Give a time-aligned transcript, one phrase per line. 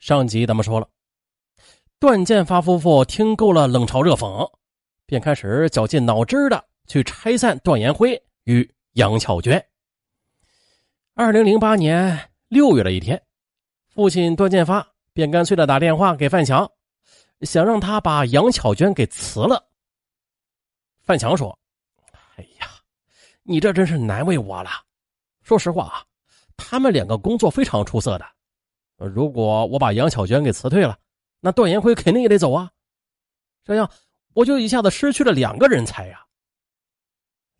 [0.00, 0.88] 上集咱们说了，
[1.98, 4.50] 段建发夫妇听够了冷嘲热讽，
[5.04, 9.62] 便开始绞尽脑汁的去拆散段延辉与杨巧娟。
[11.12, 12.18] 二零零八年
[12.48, 13.22] 六月的一天，
[13.90, 16.66] 父亲段建发便干脆的打电话给范强，
[17.42, 19.62] 想让他把杨巧娟给辞了。
[21.02, 21.56] 范强说
[22.36, 22.68] ：“哎呀，
[23.42, 24.70] 你这真是难为我了。
[25.42, 26.02] 说实话啊，
[26.56, 28.24] 他们两个工作非常出色的。”
[29.06, 30.98] 如果我把杨巧娟给辞退了，
[31.40, 32.70] 那段延辉肯定也得走啊，
[33.64, 33.90] 这样
[34.34, 36.24] 我就一下子失去了两个人才呀。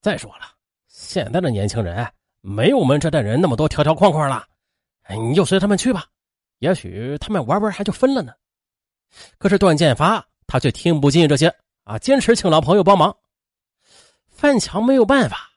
[0.00, 0.46] 再说了，
[0.86, 2.10] 现在的年轻人
[2.40, 4.46] 没有我们这代人那么多条条框框了，
[5.10, 6.06] 你就随他们去吧，
[6.60, 8.32] 也许他们玩玩还就分了呢。
[9.38, 13.14] 可是段建发他却听不进这些啊，坚持请老朋友帮忙。
[14.28, 15.50] 范强没有办法，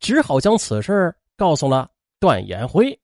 [0.00, 2.98] 只好将此事告诉了段延辉。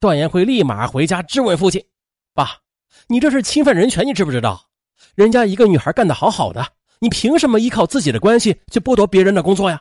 [0.00, 1.84] 段延辉立马回家质问父亲
[2.34, 2.58] ：“爸，
[3.08, 4.68] 你这是侵犯人权，你知不知道？
[5.14, 6.64] 人家一个女孩干得好好的，
[7.00, 9.80] 你凭什么依靠自己的关系去剥夺别人的工作呀？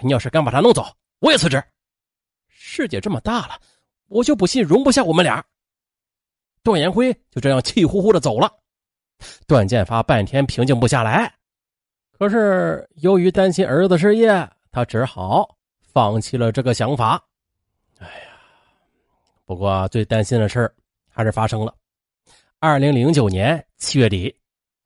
[0.00, 0.86] 你要是敢把她弄走，
[1.20, 1.62] 我也辞职。
[2.48, 3.58] 世界这么大了，
[4.08, 5.44] 我就不信容不下我们俩。”
[6.62, 8.52] 段延辉就这样气呼呼的走了。
[9.46, 11.32] 段建发半天平静不下来，
[12.18, 17.22] 可是由于担心儿子失业，他只好放弃了这个想法。
[19.50, 20.72] 不过最担心的事
[21.08, 21.74] 还是发生了。
[22.60, 24.32] 二零零九年七月底，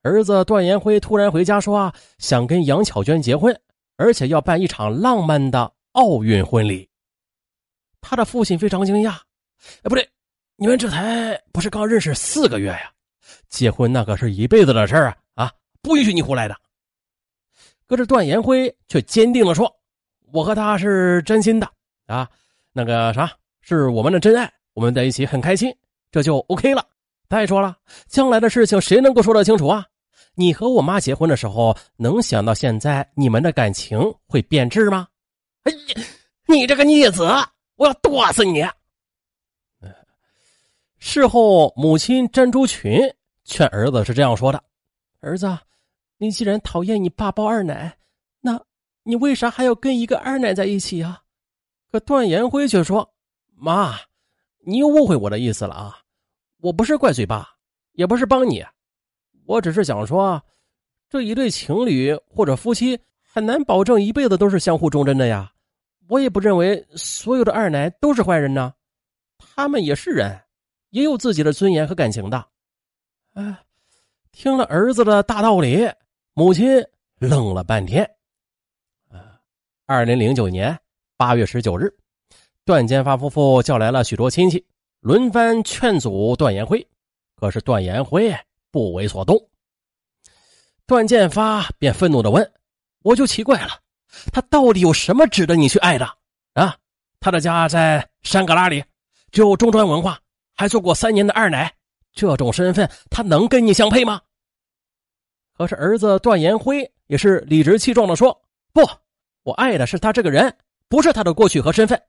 [0.01, 3.55] 儿子段延辉突然回家说啊，想跟杨巧娟结婚，
[3.97, 6.89] 而且要办一场浪漫的奥运婚礼。
[8.01, 9.11] 他的父亲非常惊讶，
[9.83, 10.09] 哎，不对，
[10.57, 12.91] 你们这才不是刚认识四个月呀？
[13.51, 15.17] 结婚那可是一辈子的事啊！
[15.35, 16.57] 啊，不允许你胡来的。
[17.87, 19.71] 可是段延辉却坚定的说
[20.33, 21.71] ：“我和他是真心的
[22.07, 22.27] 啊，
[22.73, 23.31] 那个啥。”
[23.67, 25.75] 是我们的真爱，我们在一起很开心，
[26.13, 26.87] 这就 OK 了。
[27.31, 27.75] 再说了，
[28.07, 29.87] 将来的事情谁能够说得清楚啊？
[30.35, 35.09] 你和我妈结婚的时候，能想到现在你们的感情会变质吗？
[35.63, 36.07] 哎呀，
[36.47, 37.25] 你这个逆子，
[37.77, 38.63] 我要剁死你！
[40.99, 43.01] 事后，母亲詹竹群
[43.45, 44.63] 劝儿子是这样说的
[45.21, 45.59] ：“儿子，
[46.19, 47.97] 你既然讨厌你爸包二奶，
[48.43, 48.61] 那
[49.05, 51.23] 你为啥还要跟一个二奶在一起啊？”
[51.91, 53.14] 可段延辉却说。
[53.57, 53.97] 妈，
[54.67, 55.99] 你又误会我的意思了啊！
[56.59, 57.49] 我不是怪罪爸，
[57.93, 58.65] 也不是帮你，
[59.47, 60.43] 我只是想说，
[61.09, 65.53] 这一对情侣或者夫妻很难保证一辈子都是相互忠贞的呀。
[66.09, 68.73] 我也不认为所有的二奶都是坏人呢，
[69.39, 70.39] 他们也是人，
[70.91, 72.47] 也有自己的尊严和感情的。
[73.35, 73.57] 哎，
[74.33, 75.89] 听了儿子的大道理，
[76.33, 76.67] 母亲
[77.19, 78.05] 愣了半天。
[79.11, 79.41] 啊，
[79.87, 80.79] 二零零九年
[81.17, 81.95] 八月十九日。
[82.67, 84.65] 段建发夫妇叫来了许多亲戚，
[85.01, 86.87] 轮番劝阻段延辉，
[87.37, 88.35] 可是段延辉
[88.71, 89.39] 不为所动。
[90.87, 92.53] 段建发便愤怒的问
[93.05, 93.79] ：“我就奇怪了，
[94.33, 96.07] 他到底有什么值得你去爱的？
[96.55, 96.75] 啊？
[97.21, 98.83] 他的家在山旮旯里，
[99.31, 100.19] 只有中专文化，
[100.55, 101.71] 还做过三年的二奶，
[102.15, 104.23] 这种身份他能跟你相配吗？”
[105.53, 108.43] 可是儿子段延辉也是理直气壮的说
[108.73, 108.81] ：“不，
[109.43, 110.57] 我爱的是他这个人，
[110.89, 112.01] 不是他的过去和身份。”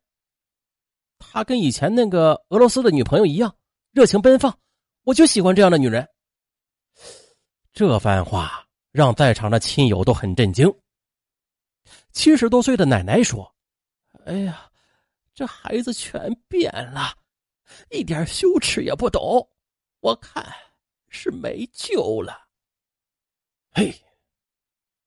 [1.35, 3.53] 他跟以前那个俄罗斯的女朋友一样
[3.91, 4.57] 热情奔放，
[5.03, 6.07] 我就喜欢这样的女人。
[7.73, 10.73] 这番话让在场的亲友都很震惊。
[12.13, 13.53] 七十多岁的奶奶说
[14.23, 14.71] ：“哎呀，
[15.33, 17.13] 这孩子全变了，
[17.89, 19.45] 一点羞耻也不懂，
[19.99, 20.41] 我看
[21.09, 22.47] 是没救了。”
[23.75, 23.93] 嘿，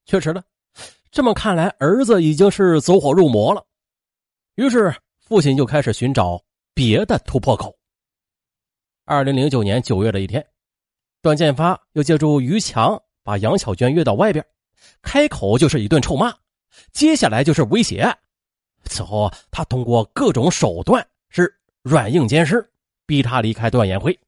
[0.04, 0.44] 确实了，
[1.10, 3.66] 这么看来，儿子已经是走火入魔了。
[4.56, 4.94] 于是。
[5.28, 7.78] 父亲就开始寻找别的突破口。
[9.04, 10.42] 二零零九年九月的一天，
[11.20, 14.42] 段建发又借助于强把杨巧娟约到外边，
[15.02, 16.34] 开口就是一顿臭骂，
[16.92, 18.10] 接下来就是威胁。
[18.84, 22.66] 此后，他通过各种手段是软硬兼施，
[23.04, 24.18] 逼他离开段延辉。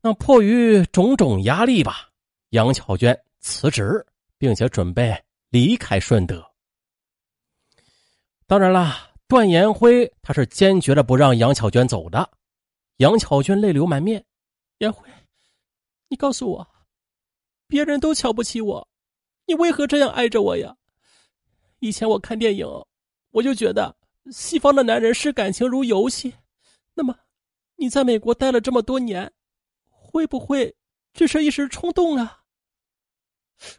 [0.00, 2.08] 那迫于种种压力吧，
[2.50, 4.06] 杨巧娟辞职，
[4.38, 5.20] 并且准备
[5.50, 6.48] 离开顺德。
[8.46, 9.10] 当然了。
[9.32, 12.30] 段延辉他是坚决的不让杨巧娟走的，
[12.98, 14.22] 杨巧娟泪流满面。
[14.76, 15.08] 延辉，
[16.08, 16.68] 你告诉我，
[17.66, 18.86] 别人都瞧不起我，
[19.46, 20.76] 你为何这样爱着我呀？
[21.78, 22.66] 以前我看电影，
[23.30, 23.96] 我就觉得
[24.30, 26.34] 西方的男人视感情如游戏。
[26.92, 27.16] 那么，
[27.76, 29.32] 你在美国待了这么多年，
[29.88, 30.76] 会不会
[31.14, 32.42] 只是一时冲动啊？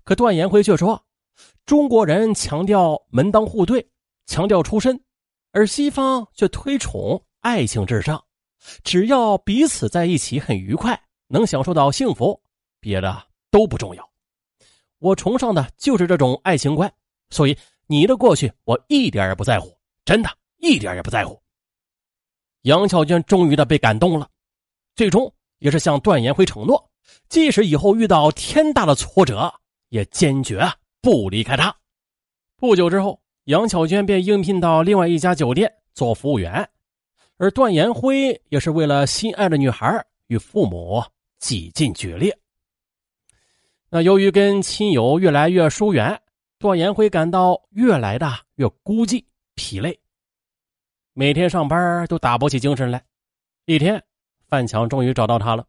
[0.03, 1.05] 可段延辉却说，
[1.63, 3.87] 中国人强调门当户对，
[4.25, 4.99] 强调出身。
[5.53, 8.21] 而西方却推崇爱情至上，
[8.83, 12.41] 只要彼此在一起很愉快，能享受到幸福，
[12.79, 14.11] 别的都不重要。
[14.97, 16.91] 我崇尚的就是这种爱情观，
[17.29, 17.55] 所以
[17.85, 21.39] 你的过去我一点也不在乎，真的，一点也不在乎。
[22.63, 24.27] 杨巧娟终于的被感动了，
[24.95, 26.91] 最终也是向段延辉承诺，
[27.29, 29.53] 即使以后遇到天大的挫折，
[29.89, 30.67] 也坚决
[30.99, 31.75] 不离开他。
[32.55, 36.69] 不久之后，杨巧娟便应聘到另外一家酒店做服务员，
[37.35, 41.03] 而段延辉也是为了心爱的女孩与父母
[41.39, 42.37] 几近决裂。
[43.89, 46.19] 那由于跟亲友越来越疏远，
[46.57, 49.23] 段延辉感到越来的越孤寂、
[49.55, 49.99] 疲累，
[51.11, 53.03] 每天上班都打不起精神来。
[53.65, 54.01] 一天，
[54.47, 55.67] 范强终于找到他了：“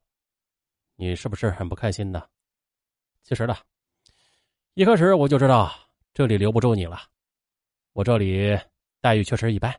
[0.94, 2.22] 你是不是很不开心呢？”
[3.24, 3.56] 其实呢，
[4.74, 5.74] 一开始我就知道
[6.14, 7.02] 这里留不住你了。
[7.94, 8.58] 我这里
[9.00, 9.72] 待遇确实一般，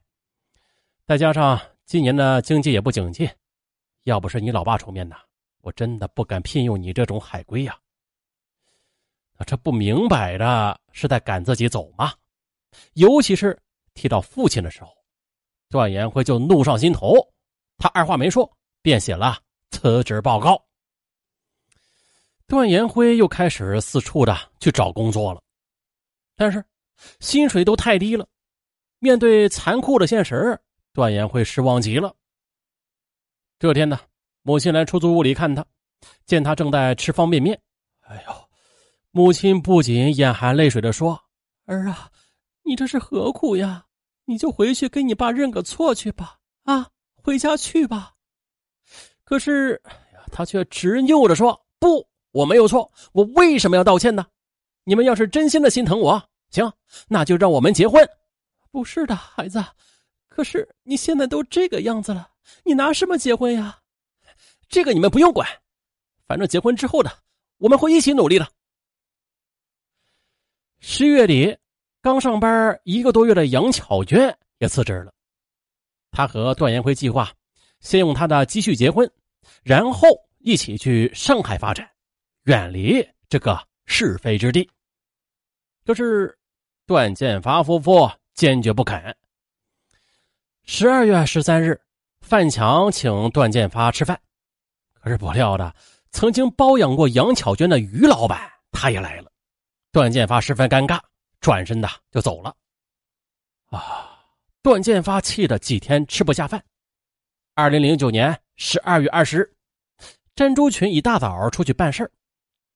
[1.05, 3.29] 再加上今年的经济也不景气，
[4.03, 5.17] 要不是你老爸出面呢，
[5.61, 7.77] 我真的不敢聘用你这种海归呀。
[9.45, 12.13] 这不明摆着是在赶自己走吗？
[12.93, 13.61] 尤其是
[13.93, 14.95] 提到父亲的时候，
[15.69, 17.15] 段延辉就怒上心头。
[17.77, 18.49] 他二话没说，
[18.81, 19.37] 便写了
[19.71, 20.65] 辞职报告。
[22.47, 25.41] 段延辉又开始四处的去找工作了，
[26.37, 26.63] 但是
[27.19, 28.27] 薪水都太低了。
[28.99, 30.59] 面对残酷的现实，
[30.93, 32.15] 段延辉失望极了。
[33.59, 33.99] 这天呢，
[34.41, 35.65] 母亲来出租屋里看他，
[36.25, 37.59] 见他正在吃方便面，
[38.01, 38.33] 哎呦！
[39.11, 41.17] 母亲不仅眼含泪水的说
[41.65, 42.11] ：“儿啊，
[42.63, 43.85] 你这是何苦呀？
[44.25, 46.89] 你就回去跟你爸认个错去吧，啊，
[47.23, 48.13] 回家去吧。”
[49.23, 49.81] 可是，
[50.31, 54.25] 他却执拗的说：“不，我没有错，我为什么要道歉呢？
[54.83, 56.21] 你们要是真心的心疼我，
[56.55, 56.71] 行，
[57.07, 58.07] 那就让我们结婚。”
[58.71, 59.63] 不是的，孩子，
[60.27, 62.29] 可是你现在都这个样子了，
[62.63, 63.79] 你拿什么结婚呀？
[64.67, 65.47] 这个你们不用管，
[66.27, 67.11] 反正结婚之后的，
[67.57, 68.47] 我们会一起努力的。
[70.79, 71.57] 十月底，
[72.01, 75.13] 刚上班一个多月的杨巧娟也辞职了。
[76.11, 77.31] 她和段延辉计划，
[77.79, 79.09] 先用他的积蓄结婚，
[79.63, 80.07] 然后
[80.39, 81.89] 一起去上海发展，
[82.43, 84.69] 远离这个是非之地。
[85.85, 86.37] 可是，
[86.87, 89.15] 段建发夫妇坚决不肯。
[90.65, 91.79] 十二月十三日，
[92.21, 94.19] 范强请段建发吃饭，
[94.93, 95.73] 可是不料的，
[96.11, 98.39] 曾经包养过杨巧娟的于老板
[98.71, 99.31] 他也来了。
[99.91, 100.99] 段建发十分尴尬，
[101.39, 102.55] 转身的就走了。
[103.67, 104.11] 啊！
[104.61, 106.63] 段建发气得几天吃不下饭。
[107.55, 109.55] 二零零九年十二月二十日，
[110.35, 112.11] 珍珠群一大早出去办事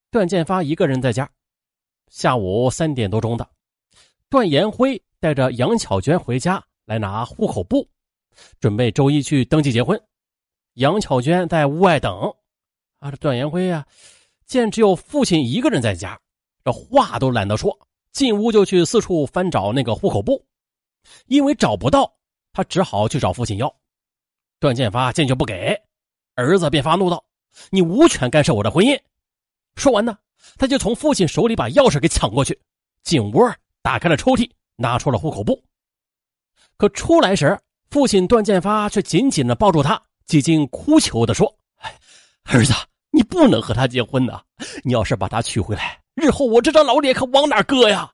[0.10, 1.30] 段建发一个人在家。
[2.08, 3.48] 下午三点多钟的，
[4.30, 7.90] 段延辉带着杨巧娟回家来拿户口簿，
[8.60, 10.00] 准备周一去登记结婚。
[10.76, 12.32] 杨巧娟在屋外等。
[13.00, 13.88] 啊，这段延辉呀，
[14.46, 16.20] 见只有父亲一个人在家。
[16.64, 17.76] 这话都懒得说，
[18.12, 20.46] 进屋就去四处翻找那个户口簿，
[21.26, 22.14] 因为找不到，
[22.54, 23.74] 他只好去找父亲要。
[24.60, 25.82] 段建发坚决不给，
[26.36, 27.24] 儿子便发怒道
[27.72, 29.00] ：“你无权干涉我的婚姻。”
[29.76, 30.20] 说完呢，
[30.58, 32.60] 他就从父亲手里把钥匙给抢过去，
[33.02, 33.40] 进屋
[33.82, 35.64] 打开了抽屉，拿出了户口簿。
[36.78, 37.60] 可出来时，
[37.90, 41.54] 父亲段建发却紧紧的抱住他，几近哭求的说
[42.46, 42.74] ：“儿子，
[43.12, 44.42] 你不能和他结婚呐！
[44.84, 48.12] 你要是把他娶回来。”日后我这张老脸可往哪搁呀？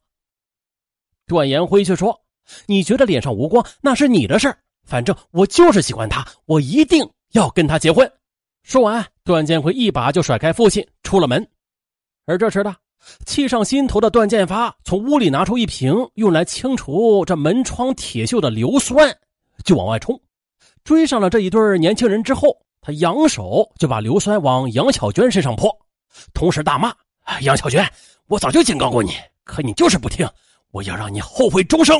[1.28, 2.22] 段延辉却说
[2.68, 8.10] ：“你觉得脸上无光，那是你的事反正我就是喜欢他，我一定要跟他结婚。”
[8.64, 11.48] 说完，段建辉一把就甩开父亲，出了门。
[12.26, 12.76] 而这时的
[13.26, 19.16] 气上心头的段建发从屋里拿出一瓶用来清除这门窗铁锈的硫酸，
[19.64, 20.20] 就往外冲。
[20.84, 25.70] 追上了这一对年轻人之后，他扬手就把硫酸往杨小娟身上泼，
[26.34, 26.94] 同时大骂。
[27.42, 27.84] 杨小娟，
[28.28, 30.30] 我早就警告过你，可你就是不听，
[30.72, 32.00] 我要让你后悔终生。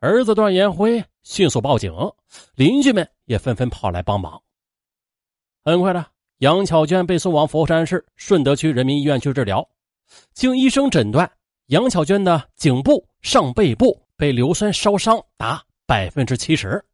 [0.00, 1.90] 儿子段延辉迅速报警，
[2.54, 4.38] 邻居们也纷纷跑来帮忙。
[5.64, 6.04] 很快的，
[6.42, 9.66] 杨巧娟被送往佛山市顺德区人民医院去治疗。
[10.34, 11.30] 经医生诊断，
[11.66, 16.84] 杨巧娟的颈部上背部被硫酸烧伤达百分之七十，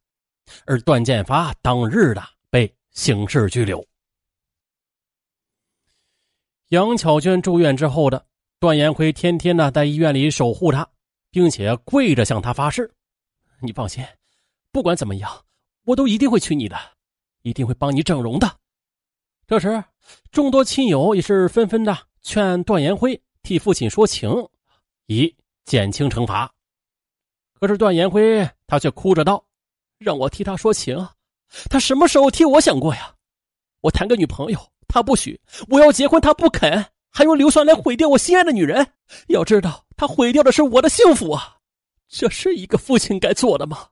[0.67, 3.83] 而段建发当日的被刑事拘留。
[6.69, 8.23] 杨巧娟住院之后的
[8.61, 10.87] 段延辉天天呢在医院里守护她，
[11.31, 12.93] 并且跪着向她发誓
[13.63, 14.05] ：“你放心，
[14.71, 15.43] 不管怎么样，
[15.87, 16.77] 我都一定会娶你的，
[17.41, 18.57] 一定会帮你整容的。”
[19.49, 19.83] 这时，
[20.31, 24.31] 众多亲友也是纷纷的劝段延辉替父亲说情，
[25.07, 26.53] 以减轻惩罚。
[27.55, 29.43] 可是段延辉他却哭着道
[29.97, 30.95] ：“让我替他说情，
[31.71, 33.15] 他什么时候替我想过呀？
[33.81, 35.33] 我谈个女朋友，他不许；
[35.71, 38.87] 我要结婚，他不肯，还用硫酸来毁掉我心爱的女人。
[39.29, 41.57] 要知道，他毁掉的是我的幸福啊！
[42.07, 43.89] 这是一个父亲该做的吗？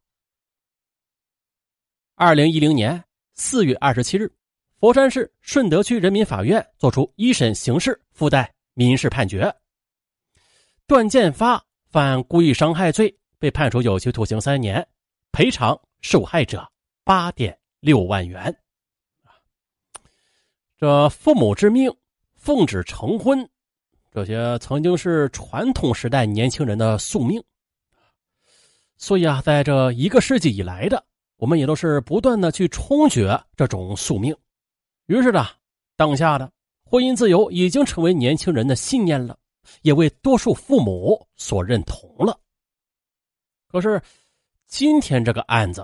[2.15, 4.31] 二零一零年四月二十七日，
[4.79, 9.53] 佛山市顺德区人民法院作出一审刑事附带民事判决。
[10.87, 14.87] 段建发犯故意伤害罪，被判处有期徒刑三年，
[15.33, 16.71] 赔偿受害者
[17.05, 18.55] 八点六万元。
[20.77, 21.91] 这父母之命，
[22.35, 23.49] 奉旨成婚，
[24.13, 27.43] 这些曾经是传统时代年轻人的宿命。
[28.99, 31.03] 所以啊，在这一个世纪以来的，
[31.39, 34.37] 我们也都是不断的去冲决这种宿命。
[35.07, 35.47] 于是呢，
[35.97, 36.51] 当下的
[36.85, 39.39] 婚姻自由已经成为年轻人的信念了，
[39.83, 42.39] 也为多数父母所认同了。
[43.69, 44.01] 可是，
[44.67, 45.83] 今天这个案子，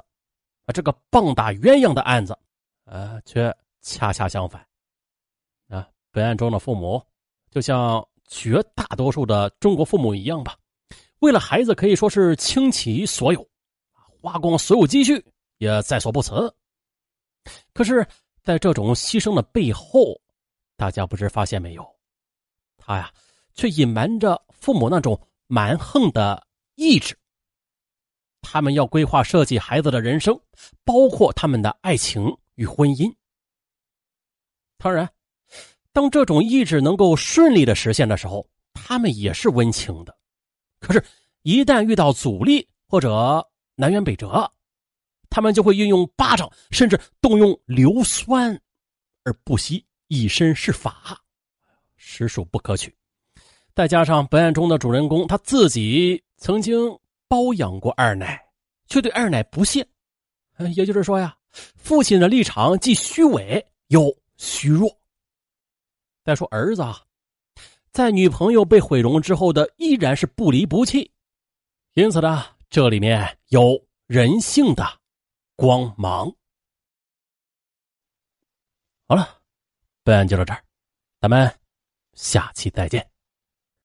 [0.67, 2.37] 啊，这个棒打鸳鸯的案子，
[2.85, 4.65] 啊，却恰恰相反。
[5.69, 7.03] 啊本案中的父母，
[7.51, 10.57] 就像绝大多数的中国父母一样吧，
[11.21, 13.49] 为了孩子可以说是倾其所有，
[14.21, 15.25] 花光所有积蓄
[15.59, 16.53] 也在所不辞。
[17.73, 18.07] 可是，
[18.43, 20.21] 在这种牺牲的背后，
[20.77, 21.87] 大家不知发现没有，
[22.77, 23.13] 他呀，
[23.55, 27.17] 却隐瞒着父母那种蛮横的意志。
[28.41, 30.39] 他们要规划设计孩子的人生，
[30.85, 33.13] 包括他们的爱情与婚姻。
[34.79, 35.09] 当然。
[35.95, 40.17] 当这种意志能够顺利的实现的时候，他们也是温情的。
[40.81, 41.05] 可是，
[41.43, 44.51] 一旦遇到阻力或者南辕北辙，
[45.33, 48.55] 他们就会运用巴掌，甚至动用硫酸，
[49.25, 51.19] 而不惜以身试法，
[51.97, 52.95] 实属不可取。
[53.75, 56.77] 再加上本案中的主人公他自己曾经
[57.27, 58.39] 包养过二奶，
[58.87, 59.87] 却对二奶不屑，
[60.77, 61.35] 也就是说呀，
[61.77, 64.95] 父亲的立场既虚伪又虚弱。
[66.23, 67.01] 再说儿子啊，
[67.91, 71.11] 在女朋友被毁容之后的依然是不离不弃，
[71.95, 74.87] 因此呢，这里面有人性的
[75.57, 76.35] 光芒。
[79.07, 79.43] 好了，
[80.03, 80.65] 本案就到这儿，
[81.21, 81.61] 咱们
[82.15, 83.12] 下期再见。